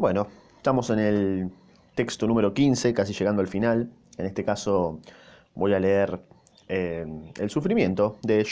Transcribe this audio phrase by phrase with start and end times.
[0.00, 1.50] Bueno, estamos en el
[1.94, 3.90] texto número 15, casi llegando al final.
[4.16, 4.98] En este caso
[5.54, 6.22] voy a leer
[6.68, 7.04] eh,
[7.38, 8.42] El sufrimiento de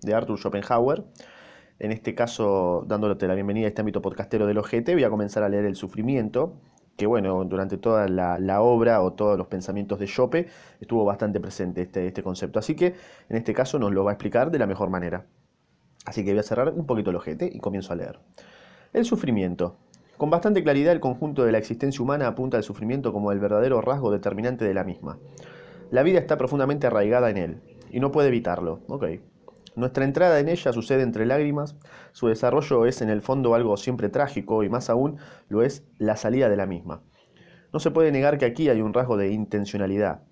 [0.00, 1.02] de Arthur Schopenhauer.
[1.80, 5.42] En este caso, dándote la bienvenida a este ámbito podcastero del OGT, voy a comenzar
[5.42, 6.52] a leer El sufrimiento,
[6.96, 10.46] que bueno, durante toda la, obra o todos los pensamientos de Schope
[10.80, 12.60] estuvo bastante presente este, este concepto.
[12.60, 12.94] Así que
[13.28, 15.26] en este caso nos lo va a explicar de la mejor manera.
[16.04, 18.20] Así que voy a cerrar un poquito el ojete y comienzo a leer.
[18.92, 19.78] El sufrimiento.
[20.22, 23.80] Con bastante claridad el conjunto de la existencia humana apunta al sufrimiento como el verdadero
[23.80, 25.18] rasgo determinante de la misma.
[25.90, 27.60] La vida está profundamente arraigada en él,
[27.90, 28.78] y no puede evitarlo.
[29.74, 31.74] Nuestra entrada en ella sucede entre lágrimas,
[32.12, 35.16] su desarrollo es en el fondo algo siempre trágico y más aún
[35.48, 37.02] lo es la salida de la misma.
[37.72, 40.22] No se puede negar que aquí hay un rasgo de intencionalidad.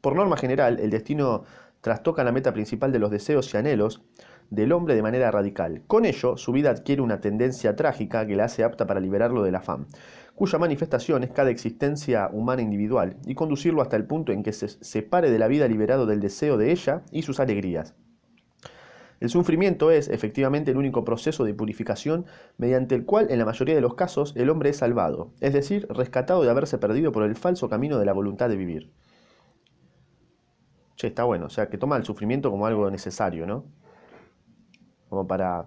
[0.00, 1.44] Por norma general, el destino
[1.80, 4.02] trastoca la meta principal de los deseos y anhelos
[4.50, 5.82] del hombre de manera radical.
[5.86, 9.54] Con ello, su vida adquiere una tendencia trágica que la hace apta para liberarlo del
[9.54, 9.86] afán,
[10.34, 14.68] cuya manifestación es cada existencia humana individual, y conducirlo hasta el punto en que se
[14.68, 17.94] separe de la vida liberado del deseo de ella y sus alegrías.
[19.18, 22.26] El sufrimiento es, efectivamente, el único proceso de purificación
[22.58, 25.86] mediante el cual, en la mayoría de los casos, el hombre es salvado, es decir,
[25.88, 28.92] rescatado de haberse perdido por el falso camino de la voluntad de vivir.
[30.96, 33.64] Che, está bueno, o sea, que toma el sufrimiento como algo necesario, ¿no?
[35.08, 35.66] Como para,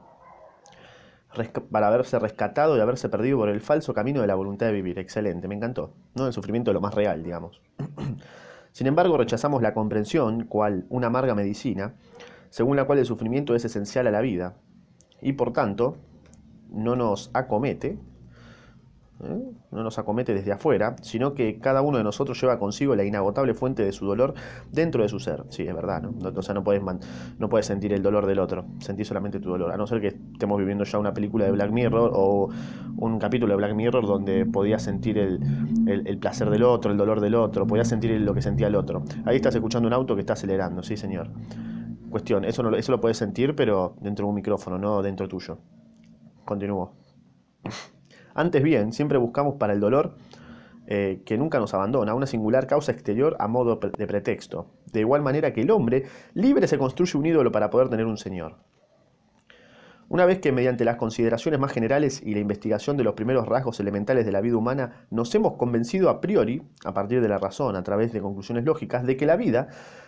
[1.72, 5.00] para haberse rescatado y haberse perdido por el falso camino de la voluntad de vivir.
[5.00, 5.94] Excelente, me encantó.
[6.16, 6.28] ¿no?
[6.28, 7.62] El sufrimiento de lo más real, digamos.
[8.72, 11.94] Sin embargo, rechazamos la comprensión, cual una amarga medicina,
[12.50, 14.56] según la cual el sufrimiento es esencial a la vida,
[15.22, 15.98] y por tanto
[16.72, 17.98] no nos acomete,
[19.24, 19.49] ¿eh?
[19.72, 23.54] No nos acomete desde afuera, sino que cada uno de nosotros lleva consigo la inagotable
[23.54, 24.34] fuente de su dolor
[24.72, 25.44] dentro de su ser.
[25.50, 26.14] Sí, es verdad, ¿no?
[26.36, 26.82] O sea, no puedes,
[27.38, 30.08] no puedes sentir el dolor del otro, sentir solamente tu dolor, a no ser que
[30.08, 32.50] estemos viviendo ya una película de Black Mirror o
[32.98, 37.36] un capítulo de Black Mirror donde podías sentir el, placer del otro, el dolor del
[37.36, 39.04] otro, podías sentir lo que sentía el otro.
[39.26, 41.30] Ahí estás escuchando un auto que está acelerando, sí, señor.
[42.10, 45.60] Cuestión, eso, no, eso lo puedes sentir, pero dentro de un micrófono, no dentro tuyo.
[46.44, 46.94] Continúo.
[48.40, 50.14] Antes bien, siempre buscamos para el dolor
[50.88, 54.68] eh, que nunca nos abandona, una singular causa exterior a modo de pretexto.
[54.94, 56.06] De igual manera que el hombre
[56.36, 58.56] libre se construye un ídolo para poder tener un señor.
[60.08, 63.82] Una vez que mediante las consideraciones más generales y la investigación de los primeros rasgos
[63.82, 67.76] elementales de la vida humana nos hemos convencido a priori, a partir de la razón,
[67.76, 69.68] a través de conclusiones lógicas, de que la vida,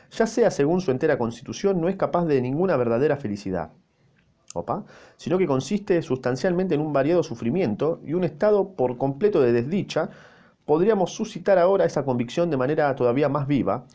[0.10, 3.72] ya sea según su entera constitución, no es capaz de ninguna verdadera felicidad
[5.18, 10.10] sino que consiste sustancialmente en un variado sufrimiento y un estado por completo de desdicha,
[10.66, 13.86] podríamos suscitar ahora esa convicción de manera todavía más viva,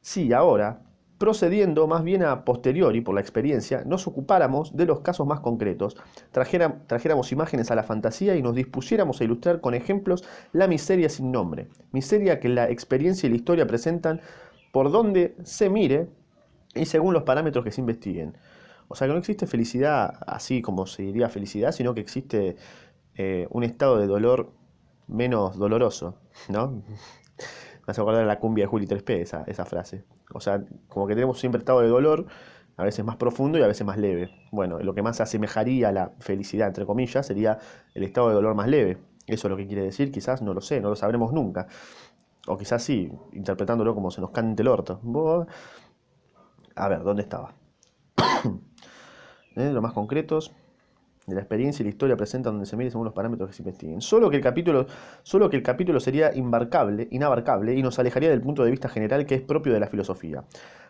[0.00, 0.80] si ahora,
[1.18, 5.96] procediendo más bien a posteriori por la experiencia, nos ocupáramos de los casos más concretos,
[6.30, 11.32] trajéramos imágenes a la fantasía y nos dispusiéramos a ilustrar con ejemplos la miseria sin
[11.32, 14.20] nombre, miseria que la experiencia y la historia presentan
[14.72, 16.08] por donde se mire
[16.74, 18.36] y según los parámetros que se investiguen.
[18.88, 22.56] O sea que no existe felicidad así como se diría felicidad, sino que existe
[23.14, 24.52] eh, un estado de dolor
[25.08, 26.82] menos doloroso, ¿no?
[27.86, 30.04] Me hace acordar de la cumbia de Juli 3P, esa, esa frase.
[30.32, 32.26] O sea, como que tenemos siempre estado de dolor,
[32.76, 34.30] a veces más profundo y a veces más leve.
[34.50, 37.58] Bueno, lo que más asemejaría a la felicidad, entre comillas, sería
[37.94, 38.98] el estado de dolor más leve.
[39.26, 41.68] Eso es lo que quiere decir, quizás no lo sé, no lo sabremos nunca.
[42.46, 45.00] O quizás sí, interpretándolo como se nos cante el orto.
[46.76, 47.54] A ver, ¿dónde estaba?
[49.56, 49.70] ¿Eh?
[49.72, 50.52] los más concretos
[51.26, 53.62] de la experiencia y la historia presentan donde se mide según los parámetros que se
[53.62, 54.00] investiguen.
[54.00, 54.86] Solo que el capítulo,
[55.24, 59.34] solo que el capítulo sería inabarcable y nos alejaría del punto de vista general que
[59.34, 60.44] es propio de la filosofía.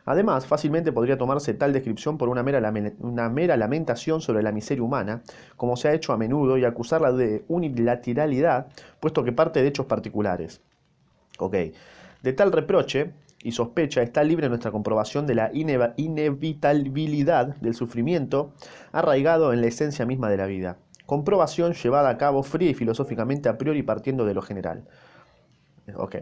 [0.05, 4.85] Además, fácilmente podría tomarse tal descripción por una mera, una mera lamentación sobre la miseria
[4.85, 5.23] humana,
[5.57, 8.69] como se ha hecho a menudo, y acusarla de unilateralidad,
[9.01, 10.61] puesto que parte de hechos particulares.
[11.39, 11.57] Ok.
[12.23, 13.11] De tal reproche,
[13.47, 18.51] y sospecha está libre nuestra comprobación de la inevitabilidad del sufrimiento
[18.91, 20.79] arraigado en la esencia misma de la vida.
[21.07, 24.89] Comprobación llevada a cabo fría y filosóficamente a priori partiendo de lo general.
[25.95, 26.17] Ok.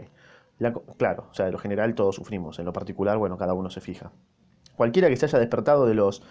[0.99, 3.81] claro, o sea, de lo general todos sufrimos, en lo particular, bueno, cada uno se
[3.81, 4.12] fija.
[4.76, 6.23] Cualquiera que se haya despertado de los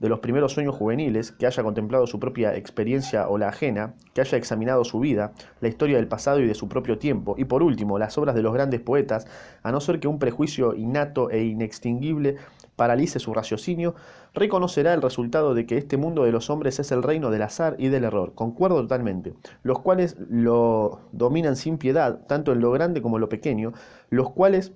[0.00, 4.22] de los primeros sueños juveniles, que haya contemplado su propia experiencia o la ajena, que
[4.22, 7.62] haya examinado su vida, la historia del pasado y de su propio tiempo, y por
[7.62, 9.26] último, las obras de los grandes poetas,
[9.62, 12.36] a no ser que un prejuicio innato e inextinguible
[12.76, 13.94] paralice su raciocinio,
[14.32, 17.76] reconocerá el resultado de que este mundo de los hombres es el reino del azar
[17.78, 23.02] y del error, concuerdo totalmente, los cuales lo dominan sin piedad, tanto en lo grande
[23.02, 23.74] como en lo pequeño,
[24.08, 24.72] los cuales,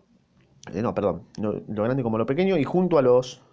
[0.75, 3.44] eh, no, perdón, lo grande como lo pequeño, y junto a los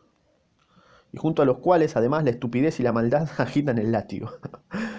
[1.12, 4.32] y junto a los cuales además la estupidez y la maldad agitan el látigo.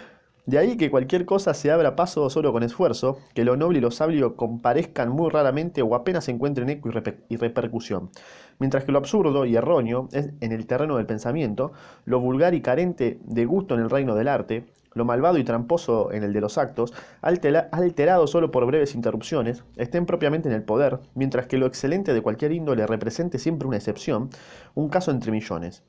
[0.45, 3.81] De ahí que cualquier cosa se abra paso solo con esfuerzo, que lo noble y
[3.81, 8.11] lo sabio comparezcan muy raramente o apenas encuentren eco y, y repercusión,
[8.59, 11.73] mientras que lo absurdo y erróneo es en el terreno del pensamiento,
[12.07, 16.13] lo vulgar y carente de gusto en el reino del arte, lo malvado y tramposo
[16.13, 16.93] en el de los actos,
[17.23, 22.23] alterado solo por breves interrupciones, estén propiamente en el poder, mientras que lo excelente de
[22.23, 24.31] cualquier índole represente siempre una excepción,
[24.75, 25.83] un caso entre millones.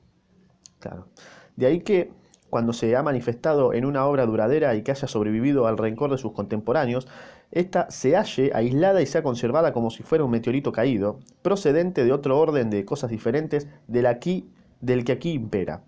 [0.84, 1.08] Claro.
[1.56, 2.12] De ahí que
[2.50, 6.18] cuando se ha manifestado en una obra duradera y que haya sobrevivido al rencor de
[6.18, 7.08] sus contemporáneos,
[7.52, 12.12] ésta se halle aislada y sea conservada como si fuera un meteorito caído, procedente de
[12.12, 14.50] otro orden de cosas diferentes del, aquí,
[14.82, 15.84] del que aquí impera.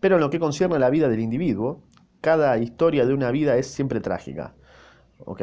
[0.00, 1.80] Pero en lo que concierne a la vida del individuo,
[2.20, 4.54] cada historia de una vida es siempre trágica.
[5.24, 5.42] Ok,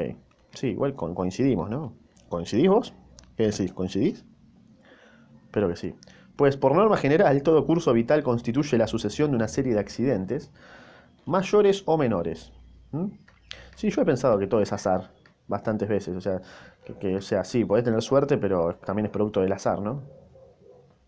[0.53, 1.93] sí, igual coincidimos, ¿no?
[2.27, 2.93] ¿Coincidís vos?
[3.37, 3.71] ¿Qué decís?
[3.71, 4.25] ¿Coincidís?
[5.45, 5.95] Espero que sí.
[6.35, 10.51] Pues por norma general, todo curso vital constituye la sucesión de una serie de accidentes,
[11.25, 12.51] mayores o menores.
[12.91, 13.07] ¿Mm?
[13.75, 15.11] Sí, yo he pensado que todo es azar,
[15.47, 16.15] bastantes veces.
[16.15, 16.41] O sea,
[16.99, 20.01] que, sea, sí, podés tener suerte, pero también es producto del azar, ¿no?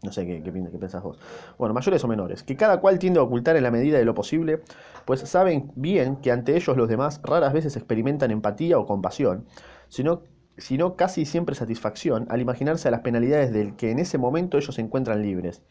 [0.04, 1.18] No sé qué, qué, qué pensás vos.
[1.58, 4.14] Bueno, mayores o menores, que cada cual tiende a ocultar en la medida de lo
[4.14, 4.62] posible,
[5.06, 9.46] pues saben bien que ante ellos los demás raras veces experimentan empatía o compasión,
[9.88, 10.24] sino,
[10.58, 14.76] sino casi siempre satisfacción al imaginarse a las penalidades del que en ese momento ellos
[14.76, 15.62] se encuentran libres.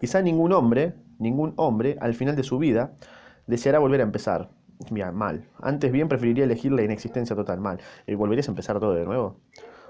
[0.00, 2.92] Quizá ningún hombre, ningún hombre, al final de su vida,
[3.46, 4.50] deseará volver a empezar.
[4.90, 5.48] Bien, mal.
[5.60, 7.78] Antes bien preferiría elegir la inexistencia total, mal.
[8.06, 9.40] ¿Y volverías a empezar todo de nuevo?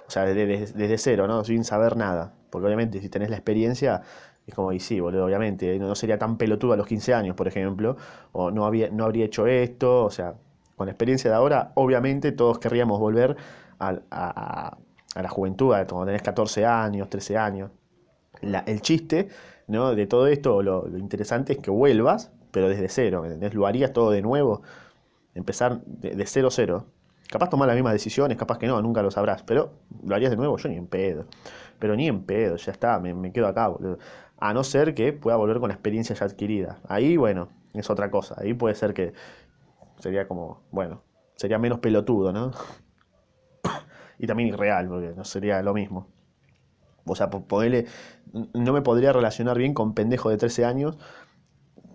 [0.07, 1.43] O sea, desde, desde, cero, ¿no?
[1.45, 2.35] Sin saber nada.
[2.51, 4.03] Porque obviamente si tenés la experiencia,
[4.47, 7.49] es como, y sí, boludo, obviamente, no sería tan pelotudo a los 15 años, por
[7.49, 7.97] ejemplo,
[8.31, 10.35] o no, había, no habría hecho esto, o sea,
[10.77, 13.37] con la experiencia de ahora, obviamente todos querríamos volver
[13.79, 14.77] a,
[15.15, 17.71] la juventud, cuando tenés 14 años, 13 años.
[18.43, 19.29] El chiste
[19.67, 19.95] ¿no?
[19.95, 23.55] de todo esto, lo, interesante es que vuelvas, pero desde cero, ¿me entendés?
[23.55, 24.63] Lo harías todo de nuevo,
[25.35, 26.87] empezar de, de cero cero.
[27.29, 29.73] Capaz tomar las mismas decisiones, capaz que no, nunca lo sabrás, pero
[30.05, 31.27] lo harías de nuevo, yo ni en pedo.
[31.79, 33.99] Pero ni en pedo, ya está, me, me quedo acá, boludo.
[34.39, 36.79] A no ser que pueda volver con la experiencia ya adquirida.
[36.89, 38.37] Ahí, bueno, es otra cosa.
[38.39, 39.13] Ahí puede ser que
[39.99, 41.03] sería como, bueno,
[41.37, 42.53] sería menos pelotudo, ¿no?
[44.19, 46.09] Y también irreal, porque no sería lo mismo.
[47.05, 47.87] O sea, poderle,
[48.33, 50.99] no me podría relacionar bien con pendejo de 13 años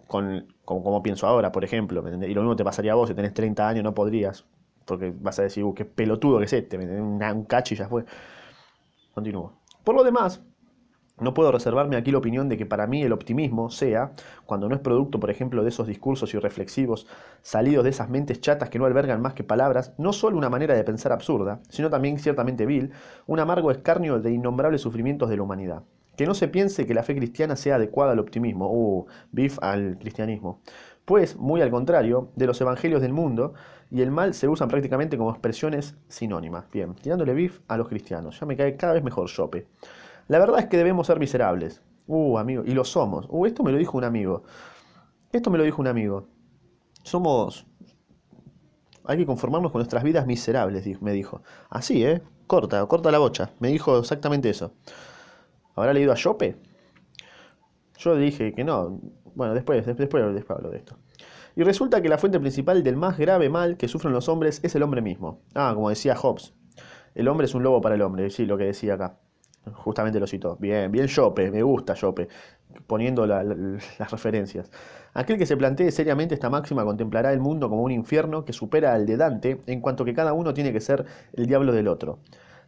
[0.07, 2.03] con, con como pienso ahora, por ejemplo.
[2.07, 4.45] Y lo mismo te pasaría a vos, si tenés 30 años no podrías,
[4.85, 7.88] porque vas a decir, uh, qué pelotudo que es este, un, un cacho y ya
[7.88, 8.06] fue.
[9.13, 9.53] Continúo.
[9.83, 10.41] Por lo demás,
[11.19, 14.13] no puedo reservarme aquí la opinión de que para mí el optimismo sea,
[14.45, 17.07] cuando no es producto, por ejemplo, de esos discursos irreflexivos
[17.41, 20.73] salidos de esas mentes chatas que no albergan más que palabras, no solo una manera
[20.73, 22.91] de pensar absurda, sino también ciertamente vil,
[23.27, 25.83] un amargo escarnio de innombrables sufrimientos de la humanidad.
[26.17, 29.97] Que no se piense que la fe cristiana sea adecuada al optimismo, uh, bif al
[29.97, 30.61] cristianismo.
[31.05, 33.53] Pues, muy al contrario, de los evangelios del mundo
[33.89, 36.69] y el mal se usan prácticamente como expresiones sinónimas.
[36.71, 38.39] Bien, tirándole bif a los cristianos.
[38.39, 39.67] Ya me cae cada vez mejor Chope.
[40.31, 41.81] La verdad es que debemos ser miserables.
[42.07, 43.28] Uh, amigo, y lo somos.
[43.30, 44.44] Uh, esto me lo dijo un amigo.
[45.33, 46.30] Esto me lo dijo un amigo.
[47.04, 47.68] Somos...
[49.04, 51.42] Hay que conformarnos con nuestras vidas miserables, me dijo.
[51.69, 52.22] Así, ¿eh?
[52.48, 53.51] Corta, corta la bocha.
[53.60, 54.72] Me dijo exactamente eso.
[55.75, 56.56] ¿Habrá leído a Chope?
[57.98, 59.01] Yo dije que no.
[59.36, 60.95] Bueno, después, después, después hablo de esto.
[61.57, 64.75] Y resulta que la fuente principal del más grave mal que sufren los hombres es
[64.75, 65.42] el hombre mismo.
[65.56, 66.54] Ah, como decía Hobbes.
[67.16, 69.18] El hombre es un lobo para el hombre, sí, lo que decía acá.
[69.73, 70.57] Justamente lo citó.
[70.59, 72.27] Bien, bien Chope, me gusta Chope,
[72.87, 73.56] poniendo la, la,
[73.99, 74.71] las referencias.
[75.13, 78.94] Aquel que se plantee seriamente esta máxima contemplará el mundo como un infierno que supera
[78.94, 82.19] al de Dante, en cuanto que cada uno tiene que ser el diablo del otro.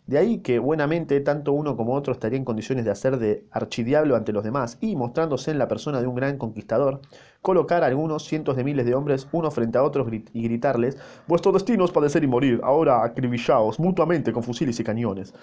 [0.05, 4.17] De ahí que buenamente tanto uno como otro estaría en condiciones de hacer de archidiablo
[4.17, 6.99] ante los demás y, mostrándose en la persona de un gran conquistador,
[7.41, 11.53] colocar a algunos cientos de miles de hombres unos frente a otros y gritarles, vuestro
[11.53, 15.33] destino es padecer y morir, ahora acribillaos mutuamente con fusiles y cañones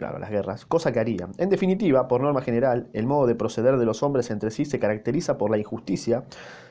[0.00, 1.32] claro, las guerras, cosa que harían.
[1.36, 4.78] En definitiva, por norma general, el modo de proceder de los hombres entre sí se
[4.78, 6.24] caracteriza por la injusticia,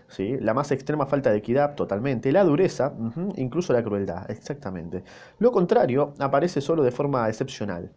[0.08, 0.36] ¿sí?
[0.40, 2.92] la más extrema falta de equidad totalmente, la dureza,
[3.36, 5.04] incluso la crueldad, exactamente.
[5.38, 7.92] Lo contrario aparece solo de forma excepcional.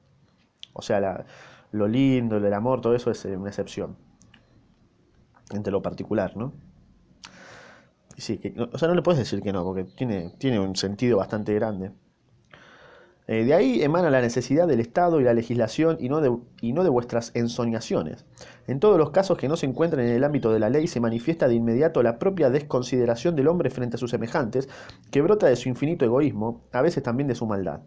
[0.75, 1.25] O sea, la,
[1.71, 3.97] lo lindo, el amor, todo eso es una excepción.
[5.51, 6.53] Entre lo particular, ¿no?
[8.19, 11.17] Sí, que, o sea, no le puedes decir que no, porque tiene, tiene un sentido
[11.17, 11.93] bastante grande.
[13.29, 16.73] Eh, de ahí emana la necesidad del Estado y la legislación y no, de, y
[16.73, 18.25] no de vuestras ensoñaciones.
[18.67, 21.01] En todos los casos que no se encuentren en el ámbito de la ley se
[21.01, 24.69] manifiesta de inmediato la propia desconsideración del hombre frente a sus semejantes,
[25.11, 27.81] que brota de su infinito egoísmo, a veces también de su maldad.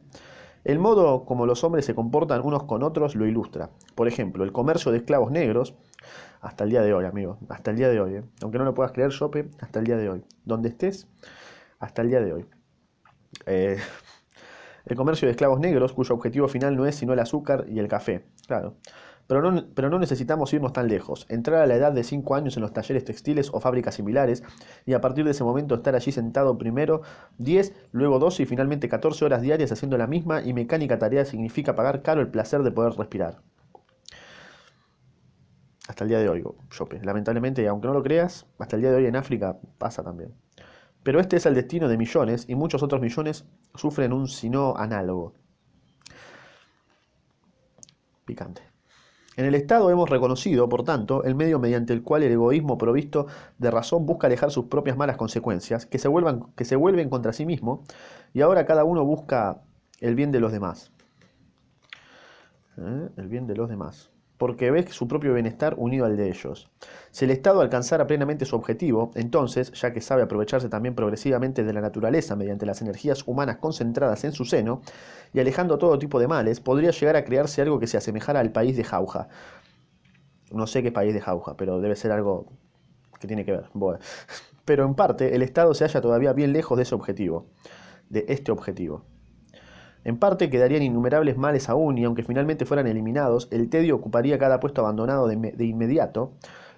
[0.63, 3.69] El modo como los hombres se comportan unos con otros lo ilustra.
[3.93, 5.75] Por ejemplo, el comercio de esclavos negros,
[6.41, 8.23] hasta el día de hoy, amigo, hasta el día de hoy, ¿eh?
[8.41, 10.23] aunque no lo puedas creer, Shope, hasta el día de hoy.
[10.43, 11.07] Donde estés,
[11.79, 12.45] hasta el día de hoy.
[13.45, 13.77] Eh,
[14.85, 17.87] el comercio de esclavos negros, cuyo objetivo final no es sino el azúcar y el
[17.87, 18.25] café.
[18.47, 18.75] Claro.
[19.27, 22.57] Pero no, pero no, necesitamos irnos tan lejos, entrar a la edad de 5 años
[22.57, 24.43] en los talleres textiles o fábricas similares
[24.85, 27.01] y a partir de ese momento estar allí sentado primero
[27.39, 31.75] 10, luego 12 y finalmente 14 horas diarias haciendo la misma y mecánica tarea significa
[31.75, 33.41] pagar caro el placer de poder respirar.
[35.87, 36.43] Hasta el día de hoy,
[36.75, 36.99] Jope.
[37.03, 40.33] Lamentablemente, aunque no lo creas, hasta el día de hoy en África pasa también.
[41.05, 43.45] Pero este es el destino de millones y muchos otros millones
[43.75, 45.33] sufren un sino análogo.
[48.25, 48.63] Picante.
[49.37, 53.27] En el Estado hemos reconocido, por tanto, el medio mediante el cual el egoísmo provisto
[53.59, 57.33] de razón busca alejar sus propias malas consecuencias, que se, vuelvan, que se vuelven contra
[57.33, 57.83] sí mismo,
[58.33, 59.61] y ahora cada uno busca
[59.99, 60.91] el bien de los demás.
[62.79, 63.09] ¿Eh?
[63.15, 66.69] El bien de los demás porque ve su propio bienestar unido al de ellos.
[67.11, 71.73] Si el Estado alcanzara plenamente su objetivo, entonces, ya que sabe aprovecharse también progresivamente de
[71.73, 74.81] la naturaleza mediante las energías humanas concentradas en su seno,
[75.33, 78.51] y alejando todo tipo de males, podría llegar a crearse algo que se asemejara al
[78.51, 79.29] país de Jauja.
[80.51, 82.47] No sé qué país de Jauja, pero debe ser algo
[83.19, 83.69] que tiene que ver.
[84.65, 87.45] Pero en parte, el Estado se halla todavía bien lejos de ese objetivo,
[88.09, 89.05] de este objetivo.
[90.05, 94.59] En parte quedarían innumerables males aún y aunque finalmente fueran eliminados, el tedio ocuparía cada
[94.59, 96.33] puesto abandonado de, inmediato,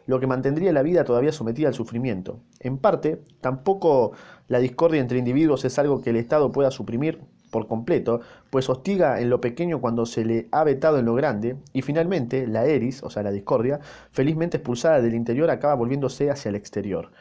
[0.06, 2.40] lo que mantendría la vida todavía sometida al sufrimiento.
[2.62, 4.14] En parte, tampoco
[4.48, 7.20] la discordia entre individuos es algo que el Estado pueda suprimir
[7.52, 11.58] por completo, pues hostiga en lo pequeño cuando se le ha vetado en lo grande,
[11.74, 13.82] y finalmente la eris, o sea la discordia,
[14.12, 17.12] felizmente expulsada del interior acaba volviéndose hacia el exterior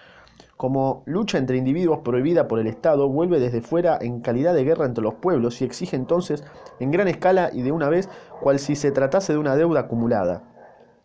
[0.56, 4.86] como lucha entre individuos prohibida por el Estado, vuelve desde fuera en calidad de guerra
[4.86, 6.44] entre los pueblos y exige entonces
[6.80, 8.08] en gran escala y de una vez,
[8.40, 10.42] cual si se tratase de una deuda acumulada,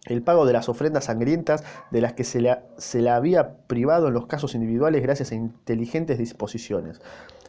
[0.06, 4.08] el pago de las ofrendas sangrientas de las que se la, se la había privado
[4.08, 7.02] en los casos individuales gracias a inteligentes disposiciones.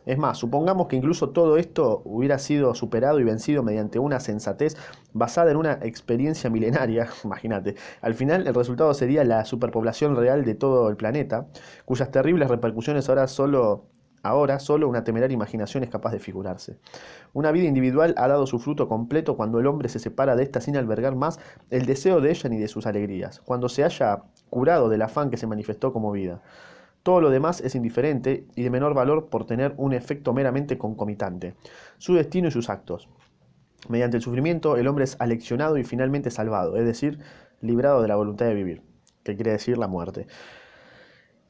[0.05, 4.77] Es más, supongamos que incluso todo esto hubiera sido superado y vencido mediante una sensatez
[5.13, 7.77] basada en una experiencia milenaria, imagínate.
[8.01, 11.47] Al final el resultado sería la superpoblación real de todo el planeta,
[11.85, 13.87] cuyas terribles repercusiones ahora solo
[14.23, 16.79] Ahora solo una temeraria imaginación es capaz de figurarse.
[17.33, 20.61] Una vida individual ha dado su fruto completo cuando el hombre se separa de ésta
[20.61, 24.89] sin albergar más el deseo de ella ni de sus alegrías, cuando se haya curado
[24.89, 26.41] del afán que se manifestó como vida.
[27.03, 31.57] Todo lo demás es indiferente y de menor valor por tener un efecto meramente concomitante,
[31.99, 33.09] su destino y sus actos.
[33.89, 37.19] Mediante el sufrimiento el hombre es aleccionado y finalmente salvado, es decir,
[37.61, 38.83] librado de la voluntad de vivir,
[39.25, 40.29] que quiere decir la muerte.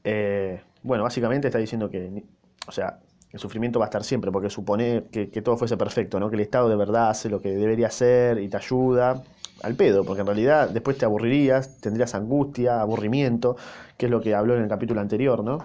[0.03, 2.23] Eh, bueno, básicamente está diciendo que,
[2.67, 2.99] o sea,
[3.31, 6.29] el sufrimiento va a estar siempre, porque supone que, todo fuese perfecto, ¿no?
[6.29, 9.23] que el Estado de verdad hace lo que debería hacer y te ayuda,
[9.63, 13.55] al pedo, porque en realidad después te aburrirías, tendrías angustia, aburrimiento,
[13.97, 15.59] que es lo que habló en el capítulo anterior, ¿no?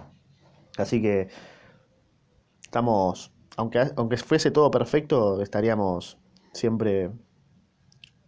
[0.77, 1.29] Así que
[2.63, 6.17] estamos, aunque, aunque fuese todo perfecto, estaríamos
[6.53, 7.11] siempre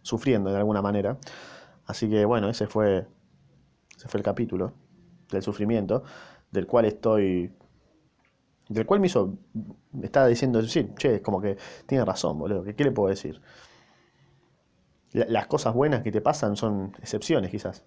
[0.01, 1.17] sufriendo de alguna manera.
[1.85, 3.07] Así que bueno, ese fue,
[3.95, 4.73] ese fue el capítulo
[5.31, 6.03] del sufrimiento,
[6.51, 7.53] del cual estoy
[8.71, 9.37] del cual me hizo,
[9.91, 13.41] me estaba diciendo, sí, che, como que tiene razón, boludo, ¿qué, le puedo decir?
[15.13, 17.83] las cosas buenas que te pasan son excepciones, quizás.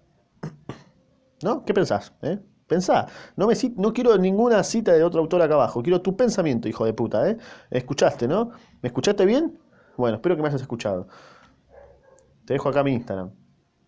[1.43, 1.65] ¿No?
[1.65, 2.13] ¿Qué pensás?
[2.21, 2.39] Eh?
[2.67, 3.07] Pensá.
[3.35, 5.81] No, me, no quiero ninguna cita de otro autor acá abajo.
[5.81, 7.27] Quiero tu pensamiento, hijo de puta.
[7.27, 7.37] ¿eh?
[7.71, 8.51] ¿Escuchaste, no?
[8.83, 9.59] ¿Me escuchaste bien?
[9.97, 11.07] Bueno, espero que me hayas escuchado.
[12.45, 13.31] Te dejo acá mi Instagram.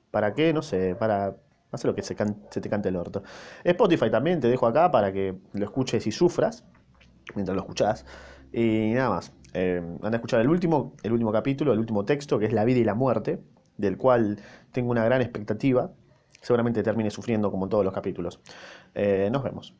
[0.09, 0.51] ¿Para qué?
[0.51, 0.95] No sé.
[0.95, 1.37] Para
[1.71, 2.15] hacer lo que se,
[2.49, 3.21] se te cante el orto.
[3.63, 6.63] Spotify también te dejo acá para que lo escuches y sufras
[7.35, 8.05] mientras lo escuchás.
[8.51, 9.33] Y nada más.
[9.53, 12.79] Eh, a escuchar el último, el último capítulo, el último texto, que es La vida
[12.79, 13.39] y la muerte,
[13.77, 14.39] del cual
[14.71, 15.91] tengo una gran expectativa.
[16.41, 18.39] Seguramente termine sufriendo como todos los capítulos.
[18.93, 19.73] Eh, nos vemos.